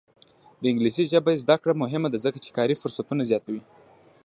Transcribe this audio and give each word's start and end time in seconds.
د 0.61 0.63
انګلیسي 0.71 1.03
ژبې 1.11 1.33
زده 1.43 1.55
کړه 1.61 1.73
مهمه 1.83 2.07
ده 2.11 2.17
ځکه 2.25 2.37
چې 2.45 2.49
کاري 2.57 2.75
فرصتونه 2.81 3.23
زیاتوي. 3.31 3.61